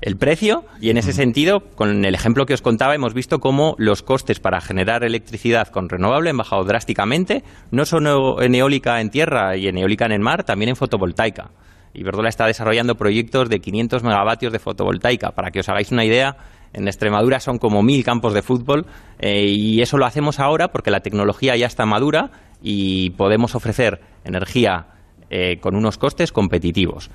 El 0.00 0.16
precio, 0.16 0.64
y 0.80 0.88
en 0.88 0.96
ese 0.96 1.12
sentido, 1.12 1.60
con 1.74 2.04
el 2.06 2.14
ejemplo 2.14 2.46
que 2.46 2.54
os 2.54 2.62
contaba, 2.62 2.94
hemos 2.94 3.12
visto 3.12 3.38
cómo 3.38 3.74
los 3.76 4.02
costes 4.02 4.40
para 4.40 4.60
generar 4.62 5.04
electricidad 5.04 5.68
con 5.68 5.90
renovable 5.90 6.30
han 6.30 6.38
bajado 6.38 6.64
drásticamente, 6.64 7.44
no 7.70 7.84
solo 7.84 8.40
en 8.40 8.54
eólica 8.54 9.00
en 9.00 9.10
tierra 9.10 9.56
y 9.58 9.68
en 9.68 9.76
eólica 9.76 10.06
en 10.06 10.12
el 10.12 10.20
mar, 10.20 10.44
también 10.44 10.70
en 10.70 10.76
fotovoltaica. 10.76 11.50
Iberdrola 11.92 12.28
está 12.28 12.46
desarrollando 12.46 12.94
proyectos 12.94 13.48
de 13.48 13.60
500 13.60 14.02
megavatios 14.02 14.52
de 14.52 14.58
fotovoltaica. 14.58 15.32
Para 15.32 15.50
que 15.50 15.60
os 15.60 15.68
hagáis 15.68 15.90
una 15.90 16.04
idea, 16.04 16.36
en 16.72 16.86
Extremadura 16.86 17.40
son 17.40 17.58
como 17.58 17.82
mil 17.82 18.04
campos 18.04 18.34
de 18.34 18.42
fútbol 18.42 18.86
eh, 19.18 19.46
y 19.46 19.80
eso 19.82 19.98
lo 19.98 20.06
hacemos 20.06 20.38
ahora 20.38 20.68
porque 20.68 20.90
la 20.90 21.00
tecnología 21.00 21.56
ya 21.56 21.66
está 21.66 21.84
madura 21.86 22.30
y 22.62 23.10
podemos 23.10 23.54
ofrecer 23.54 24.00
energía 24.24 24.86
eh, 25.30 25.58
con 25.60 25.74
unos 25.74 25.98
costes 25.98 26.32
competitivos. 26.32 27.10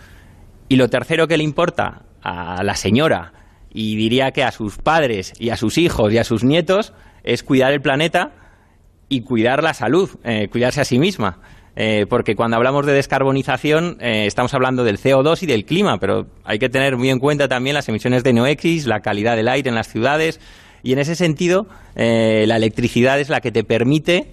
Y 0.67 0.75
lo 0.75 0.89
tercero 0.89 1.27
que 1.27 1.37
le 1.37 1.43
importa 1.43 2.03
a 2.21 2.63
la 2.63 2.75
señora 2.75 3.33
y 3.71 3.95
diría 3.95 4.31
que 4.31 4.43
a 4.43 4.51
sus 4.51 4.77
padres 4.77 5.33
y 5.39 5.49
a 5.49 5.57
sus 5.57 5.77
hijos 5.77 6.11
y 6.11 6.17
a 6.17 6.23
sus 6.23 6.43
nietos 6.43 6.93
es 7.23 7.43
cuidar 7.43 7.71
el 7.71 7.81
planeta 7.81 8.31
y 9.09 9.21
cuidar 9.21 9.63
la 9.63 9.73
salud, 9.73 10.09
eh, 10.23 10.47
cuidarse 10.49 10.81
a 10.81 10.85
sí 10.85 10.97
misma. 10.97 11.39
Eh, 11.77 12.05
porque 12.07 12.35
cuando 12.35 12.55
hablamos 12.55 12.85
de 12.85 12.93
descarbonización 12.93 13.97
eh, 13.99 14.25
estamos 14.25 14.53
hablando 14.53 14.85
del 14.85 14.97
CO2 14.97 15.43
y 15.43 15.45
del 15.45 15.65
clima, 15.65 15.99
pero 15.99 16.27
hay 16.45 16.57
que 16.57 16.69
tener 16.69 16.95
muy 16.95 17.09
en 17.09 17.19
cuenta 17.19 17.49
también 17.49 17.73
las 17.73 17.89
emisiones 17.89 18.23
de 18.23 18.31
NOx, 18.31 18.85
la 18.85 19.01
calidad 19.01 19.35
del 19.35 19.49
aire 19.49 19.69
en 19.69 19.75
las 19.75 19.89
ciudades, 19.89 20.39
y 20.83 20.93
en 20.93 20.99
ese 20.99 21.15
sentido 21.15 21.67
eh, 21.95 22.45
la 22.47 22.55
electricidad 22.55 23.19
es 23.19 23.27
la 23.27 23.41
que 23.41 23.51
te 23.51 23.63
permite 23.63 24.31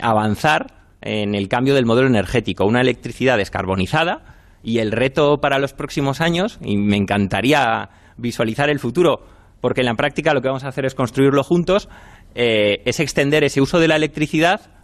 avanzar 0.00 0.86
en 1.02 1.34
el 1.34 1.48
cambio 1.48 1.74
del 1.74 1.84
modelo 1.84 2.06
energético, 2.06 2.64
una 2.64 2.80
electricidad 2.80 3.36
descarbonizada, 3.36 4.36
y 4.62 4.78
el 4.78 4.92
reto 4.92 5.40
para 5.40 5.58
los 5.58 5.72
próximos 5.72 6.20
años, 6.20 6.58
y 6.62 6.76
me 6.76 6.96
encantaría 6.96 7.90
visualizar 8.16 8.70
el 8.70 8.78
futuro, 8.78 9.26
porque 9.60 9.80
en 9.80 9.86
la 9.86 9.94
práctica 9.94 10.32
lo 10.32 10.40
que 10.40 10.48
vamos 10.48 10.64
a 10.64 10.68
hacer 10.68 10.86
es 10.86 10.94
construirlo 10.94 11.42
juntos, 11.42 11.88
es 12.34 13.00
extender 13.00 13.42
ese 13.42 13.60
uso 13.60 13.80
de 13.80 13.88
la 13.88 13.96
electricidad 13.96 14.77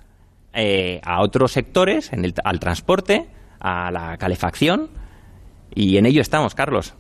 eh, 0.54 1.00
a 1.02 1.20
otros 1.20 1.52
sectores, 1.52 2.12
en 2.12 2.24
el, 2.24 2.34
al 2.44 2.60
transporte, 2.60 3.26
a 3.60 3.90
la 3.90 4.16
calefacción, 4.18 4.90
y 5.74 5.96
en 5.96 6.06
ello 6.06 6.20
estamos, 6.20 6.54
Carlos. 6.54 6.94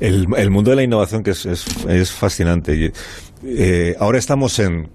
El, 0.00 0.50
mundo 0.50 0.70
de 0.70 0.76
la 0.76 0.82
innovación 0.82 1.22
que 1.22 1.30
es, 1.30 1.46
es, 1.46 2.12
fascinante. 2.12 2.92
Eh, 3.44 3.96
ahora 3.98 4.18
estamos 4.18 4.58
en 4.58 4.90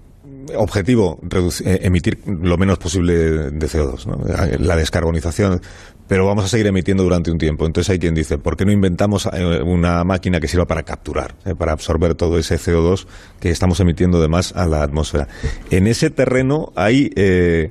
objetivo 0.56 1.20
eh, 1.64 1.80
emitir 1.82 2.18
lo 2.26 2.56
menos 2.56 2.78
posible 2.78 3.14
de 3.50 3.66
CO2, 3.66 4.58
la 4.58 4.76
descarbonización, 4.76 5.60
pero 6.08 6.26
vamos 6.26 6.44
a 6.44 6.48
seguir 6.48 6.66
emitiendo 6.66 7.02
durante 7.02 7.30
un 7.30 7.38
tiempo. 7.38 7.66
Entonces 7.66 7.90
hay 7.90 7.98
quien 7.98 8.14
dice, 8.14 8.38
¿por 8.38 8.56
qué 8.56 8.64
no 8.64 8.72
inventamos 8.72 9.28
eh, 9.32 9.62
una 9.62 10.04
máquina 10.04 10.40
que 10.40 10.48
sirva 10.48 10.66
para 10.66 10.82
capturar, 10.82 11.34
eh, 11.44 11.54
para 11.54 11.72
absorber 11.72 12.14
todo 12.14 12.38
ese 12.38 12.56
CO2 12.56 13.06
que 13.40 13.50
estamos 13.50 13.80
emitiendo 13.80 14.20
de 14.20 14.28
más 14.28 14.52
a 14.54 14.66
la 14.66 14.82
atmósfera? 14.82 15.28
En 15.70 15.86
ese 15.86 16.10
terreno 16.10 16.72
hay 16.76 17.10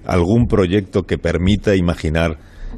algún 0.05 0.47
proyecto 0.47 1.03
que 1.03 1.17
permita 1.17 1.75
imaginar 1.75 2.37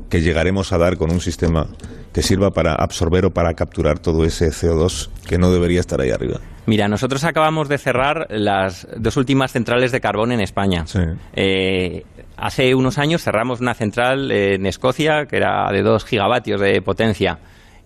que 0.10 0.22
llegaremos 0.22 0.74
a 0.74 0.78
dar 0.78 0.98
con 0.98 1.12
un 1.12 1.22
sistema 1.22 1.68
que 2.14 2.22
sirva 2.22 2.52
para 2.52 2.76
absorber 2.76 3.26
o 3.26 3.32
para 3.32 3.54
capturar 3.54 4.00
todo 4.00 4.24
ese 4.24 4.50
CO2 4.50 5.10
que 5.28 5.38
no 5.38 5.52
debería 5.52 5.80
estar 5.80 6.00
ahí 6.00 6.12
arriba. 6.12 6.40
Mira, 6.66 6.88
nosotros 6.88 7.24
acabamos 7.26 7.68
de 7.68 7.78
cerrar 7.78 8.28
las 8.30 8.88
dos 8.98 9.18
últimas 9.18 9.52
centrales 9.52 9.92
de 9.92 10.00
carbón 10.00 10.32
en 10.32 10.40
España. 10.40 10.86
Eh, 11.34 12.04
hace 12.38 12.74
unos 12.76 12.98
años 12.98 13.22
cerramos 13.22 13.60
una 13.60 13.74
central 13.74 14.32
en 14.32 14.66
Escocia 14.66 15.26
que 15.26 15.38
era 15.38 15.70
de 15.72 15.82
2 15.82 16.06
gigavatios 16.06 16.62
de 16.62 16.82
potencia. 16.82 17.40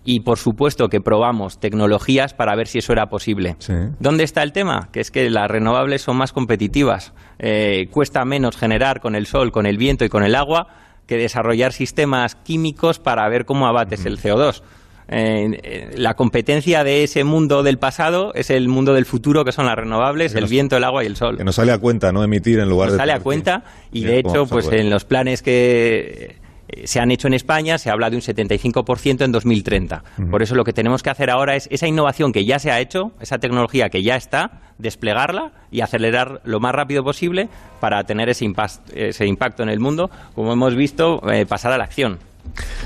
Y 0.04 0.20
por 0.20 0.38
supuesto 0.38 0.88
que 0.88 1.00
probamos 1.00 1.58
tecnologías 1.58 2.32
para 2.32 2.54
ver 2.54 2.68
si 2.68 2.78
eso 2.78 2.92
era 2.92 3.06
posible. 3.06 3.56
¿Dónde 3.98 4.24
está 4.24 4.42
el 4.42 4.52
tema? 4.52 4.88
Que 4.92 5.00
es 5.00 5.10
que 5.10 5.28
las 5.28 5.50
renovables 5.50 6.02
son 6.02 6.16
más 6.16 6.32
competitivas. 6.32 7.12
Eh, 7.38 7.88
cuesta 7.90 8.24
menos 8.24 8.56
generar 8.56 9.00
con 9.00 9.16
el 9.16 9.26
sol, 9.26 9.50
con 9.50 9.66
el 9.66 9.76
viento 9.76 10.04
y 10.04 10.08
con 10.08 10.22
el 10.22 10.34
agua 10.34 10.68
que 11.08 11.16
desarrollar 11.16 11.72
sistemas 11.72 12.36
químicos 12.36 13.00
para 13.00 13.28
ver 13.28 13.46
cómo 13.46 13.66
abates 13.66 14.06
el 14.06 14.20
CO2. 14.20 14.62
Eh, 15.10 15.94
la 15.96 16.14
competencia 16.14 16.84
de 16.84 17.02
ese 17.02 17.24
mundo 17.24 17.62
del 17.62 17.78
pasado 17.78 18.32
es 18.34 18.50
el 18.50 18.68
mundo 18.68 18.92
del 18.92 19.06
futuro, 19.06 19.42
que 19.42 19.52
son 19.52 19.64
las 19.64 19.74
renovables, 19.74 20.34
el 20.34 20.44
viento, 20.46 20.76
el 20.76 20.84
agua 20.84 21.02
y 21.02 21.06
el 21.06 21.16
sol. 21.16 21.38
Que 21.38 21.44
nos 21.44 21.54
sale 21.54 21.72
a 21.72 21.78
cuenta, 21.78 22.12
¿no? 22.12 22.22
Emitir 22.22 22.60
en 22.60 22.68
lugar 22.68 22.88
nos 22.88 22.92
de. 22.92 22.98
sale 22.98 23.12
a 23.12 23.20
cuenta 23.20 23.64
y, 23.90 24.04
de 24.04 24.18
hecho, 24.18 24.44
pues 24.46 24.70
en 24.70 24.90
los 24.90 25.06
planes 25.06 25.42
que 25.42 26.36
eh, 26.68 26.86
se 26.86 27.00
han 27.00 27.10
hecho 27.10 27.28
en 27.28 27.34
España, 27.34 27.78
se 27.78 27.90
habla 27.90 28.10
de 28.10 28.16
un 28.16 28.22
75% 28.22 29.24
en 29.24 29.32
2030. 29.32 30.04
Por 30.30 30.42
eso 30.42 30.54
lo 30.54 30.64
que 30.64 30.72
tenemos 30.72 31.02
que 31.02 31.10
hacer 31.10 31.30
ahora 31.30 31.56
es 31.56 31.68
esa 31.70 31.86
innovación 31.86 32.32
que 32.32 32.44
ya 32.44 32.58
se 32.58 32.70
ha 32.70 32.80
hecho, 32.80 33.12
esa 33.20 33.38
tecnología 33.38 33.88
que 33.88 34.02
ya 34.02 34.16
está, 34.16 34.62
desplegarla 34.78 35.52
y 35.70 35.80
acelerar 35.80 36.40
lo 36.44 36.60
más 36.60 36.74
rápido 36.74 37.02
posible 37.02 37.48
para 37.80 38.04
tener 38.04 38.28
ese, 38.28 38.44
impacto 38.44 39.62
en 39.62 39.68
el 39.68 39.80
mundo, 39.80 40.10
como 40.34 40.52
hemos 40.52 40.74
visto, 40.74 41.20
eh, 41.30 41.46
pasar 41.46 41.72
a 41.72 41.78
la 41.78 41.84
acción. 41.84 42.18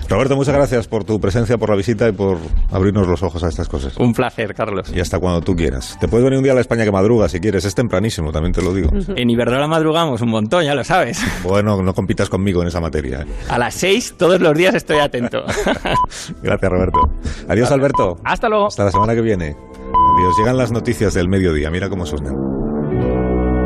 Roberto, 0.09 0.37
muchas 0.37 0.55
gracias 0.55 0.89
por 0.89 1.05
tu 1.05 1.21
presencia, 1.21 1.57
por 1.59 1.71
la 1.71 1.77
visita 1.77 2.09
y 2.09 2.13
por 2.13 2.39
abrirnos 2.71 3.07
los 3.09 3.23
ojos 3.23 3.43
a 3.45 3.49
estas 3.49 3.69
cosas. 3.69 3.97
Un 3.99 4.13
placer, 4.13 4.55
Carlos. 4.55 4.93
Y 4.95 5.01
hasta 5.01 5.19
cuando 5.19 5.41
tú 5.41 5.55
quieras. 5.57 5.97
Te 6.01 6.09
puedes 6.09 6.25
venir 6.25 6.39
un 6.39 6.43
día 6.43 6.53
a 6.53 6.55
la 6.55 6.61
España 6.61 6.85
que 6.85 6.93
madruga 6.93 7.29
si 7.29 7.41
quieres. 7.41 7.65
Es 7.65 7.75
tempranísimo, 7.75 8.33
también 8.33 8.53
te 8.53 8.63
lo 8.63 8.73
digo. 8.75 8.91
En 9.17 9.31
Iberdrola 9.31 9.67
madrugamos 9.67 10.21
un 10.23 10.31
montón, 10.31 10.65
ya 10.65 10.75
lo 10.75 10.85
sabes. 10.85 11.23
Bueno, 11.45 11.83
no 11.83 11.95
compitas 11.95 12.29
conmigo 12.29 12.63
en 12.63 12.69
esa 12.69 12.81
materia. 12.81 13.21
¿eh? 13.21 13.27
A 13.49 13.59
las 13.59 13.75
seis 13.75 14.15
todos 14.17 14.41
los 14.41 14.57
días 14.57 14.75
estoy 14.75 14.99
atento. 14.99 15.45
Gracias, 16.43 16.73
Roberto. 16.73 17.01
Adiós, 17.49 17.71
Alberto. 17.71 18.17
Hasta 18.25 18.49
luego. 18.49 18.67
Hasta 18.67 18.85
la 18.85 18.91
semana 18.91 19.15
que 19.15 19.21
viene. 19.21 19.57
Adiós. 19.57 20.35
Llegan 20.39 20.57
las 20.57 20.73
noticias 20.73 21.15
del 21.15 21.29
mediodía. 21.29 21.71
Mira 21.71 21.89
cómo 21.89 22.07
suenan. 22.07 22.62